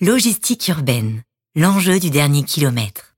[0.00, 1.22] Logistique urbaine,
[1.56, 3.16] l'enjeu du dernier kilomètre.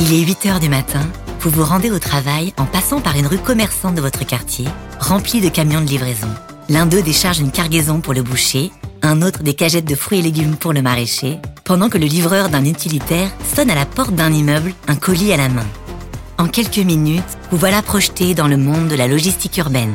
[0.00, 1.06] Il est 8 heures du matin,
[1.38, 4.66] vous vous rendez au travail en passant par une rue commerçante de votre quartier,
[4.98, 6.26] remplie de camions de livraison.
[6.68, 10.22] L'un d'eux décharge une cargaison pour le boucher, un autre des cagettes de fruits et
[10.22, 14.32] légumes pour le maraîcher, pendant que le livreur d'un utilitaire sonne à la porte d'un
[14.32, 15.66] immeuble, un colis à la main.
[16.36, 17.22] En quelques minutes,
[17.52, 19.94] vous voilà projeté dans le monde de la logistique urbaine.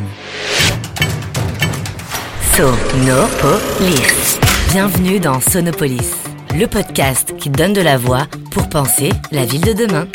[2.55, 4.39] Sonopolis.
[4.71, 6.11] Bienvenue dans Sonopolis,
[6.55, 10.07] le podcast qui donne de la voix pour penser la ville de demain.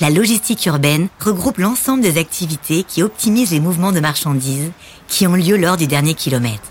[0.00, 4.70] La logistique urbaine regroupe l'ensemble des activités qui optimisent les mouvements de marchandises
[5.08, 6.70] qui ont lieu lors du dernier kilomètre,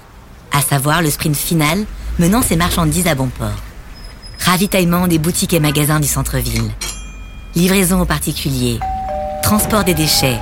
[0.51, 1.85] à savoir le sprint final
[2.17, 3.63] menant ces marchandises à bon port.
[4.39, 6.71] Ravitaillement des boutiques et magasins du centre-ville,
[7.55, 8.79] livraison aux particuliers,
[9.43, 10.39] transport des déchets,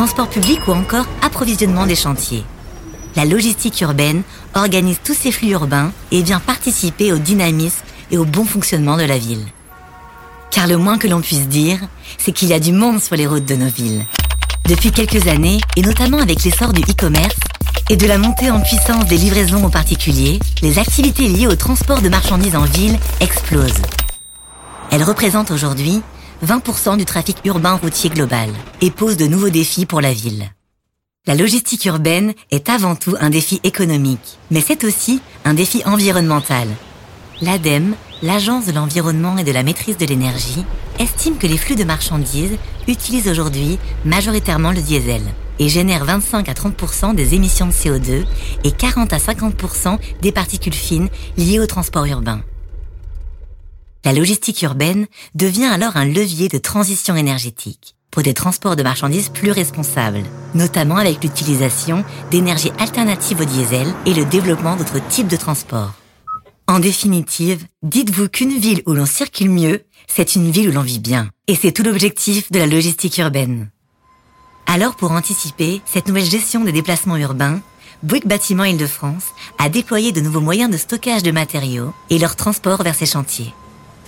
[0.00, 2.42] transport public ou encore approvisionnement des chantiers.
[3.16, 4.22] La logistique urbaine
[4.54, 9.02] organise tous ces flux urbains et vient participer au dynamisme et au bon fonctionnement de
[9.02, 9.44] la ville.
[10.50, 11.80] Car le moins que l'on puisse dire,
[12.16, 14.06] c'est qu'il y a du monde sur les routes de nos villes.
[14.64, 17.36] Depuis quelques années, et notamment avec l'essor du e-commerce
[17.90, 22.00] et de la montée en puissance des livraisons aux particuliers, les activités liées au transport
[22.00, 23.82] de marchandises en ville explosent.
[24.90, 26.00] Elles représentent aujourd'hui
[26.44, 28.48] 20% du trafic urbain routier global
[28.80, 30.50] et pose de nouveaux défis pour la ville.
[31.26, 36.66] La logistique urbaine est avant tout un défi économique, mais c'est aussi un défi environnemental.
[37.42, 40.64] L'ADEME, l'Agence de l'environnement et de la maîtrise de l'énergie,
[40.98, 42.56] estime que les flux de marchandises
[42.88, 45.22] utilisent aujourd'hui majoritairement le diesel
[45.58, 48.24] et génèrent 25 à 30% des émissions de CO2
[48.64, 52.40] et 40 à 50% des particules fines liées au transport urbain.
[54.04, 59.28] La logistique urbaine devient alors un levier de transition énergétique pour des transports de marchandises
[59.28, 60.22] plus responsables,
[60.54, 65.92] notamment avec l'utilisation d'énergies alternatives au diesel et le développement d'autres types de transports.
[66.66, 70.98] En définitive, dites-vous qu'une ville où l'on circule mieux, c'est une ville où l'on vit
[70.98, 71.28] bien.
[71.46, 73.70] Et c'est tout l'objectif de la logistique urbaine.
[74.66, 77.60] Alors pour anticiper cette nouvelle gestion des déplacements urbains,
[78.02, 79.26] Bouygues Bâtiment Île-de-France
[79.58, 83.52] a déployé de nouveaux moyens de stockage de matériaux et leur transport vers ces chantiers.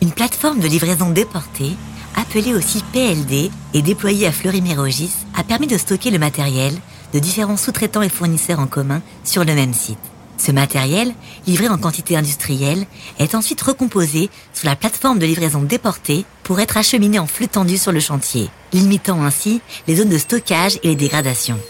[0.02, 1.76] Une plateforme de livraison déportée,
[2.16, 6.74] appelée aussi PLD et déployée à Fleury-Mérogis, a permis de stocker le matériel
[7.14, 10.00] de différents sous-traitants et fournisseurs en commun sur le même site.
[10.38, 11.14] Ce matériel,
[11.46, 12.84] livré en quantité industrielle,
[13.20, 17.78] est ensuite recomposé sur la plateforme de livraison déportée pour être acheminé en flux tendu
[17.78, 21.60] sur le chantier, limitant ainsi les zones de stockage et les dégradations.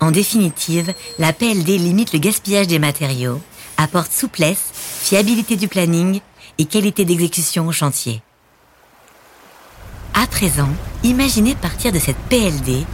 [0.00, 3.40] En définitive, la PLD limite le gaspillage des matériaux,
[3.78, 6.20] apporte souplesse, fiabilité du planning
[6.58, 8.22] et qualité d'exécution au chantier?
[10.14, 10.68] À présent,
[11.02, 12.84] imaginez partir de cette PLD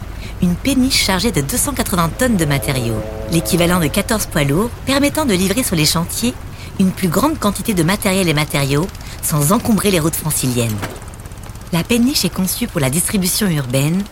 [0.43, 3.01] une péniche chargée de 280 tonnes de matériaux,
[3.33, 6.35] l'équivalent de 14 poids lourds, permettant de livrer sur les chantiers
[6.79, 8.87] une plus grande quantité de matériel et matériaux
[9.23, 10.77] sans encombrer les routes franciliennes.
[11.73, 14.03] La péniche est conçue pour la distribution urbaine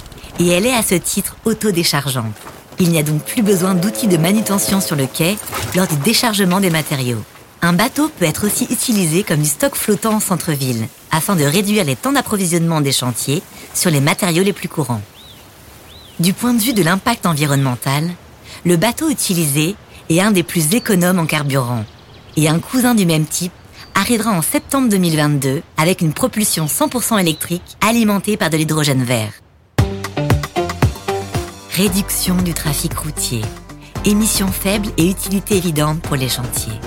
[0.40, 2.34] et elle est à ce titre autodéchargeante.
[2.80, 5.36] Il n'y a donc plus besoin d'outils de manutention sur le quai
[5.76, 7.22] lors du déchargement des matériaux.
[7.64, 11.86] Un bateau peut être aussi utilisé comme du stock flottant en centre-ville, afin de réduire
[11.86, 13.42] les temps d'approvisionnement des chantiers
[13.72, 15.00] sur les matériaux les plus courants.
[16.20, 18.10] Du point de vue de l'impact environnemental,
[18.66, 19.76] le bateau utilisé
[20.10, 21.86] est un des plus économes en carburant,
[22.36, 23.54] et un cousin du même type
[23.94, 29.32] arrivera en septembre 2022 avec une propulsion 100% électrique alimentée par de l'hydrogène vert.
[31.70, 33.40] Réduction du trafic routier,
[34.04, 36.78] émissions faibles et utilité évidente pour les chantiers.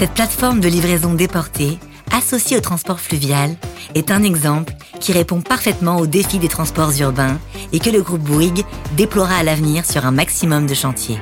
[0.00, 1.78] Cette plateforme de livraison déportée,
[2.10, 3.54] associée au transport fluvial,
[3.94, 7.38] est un exemple qui répond parfaitement aux défis des transports urbains
[7.74, 8.64] et que le groupe Bouygues
[8.96, 11.18] déploiera à l'avenir sur un maximum de chantiers.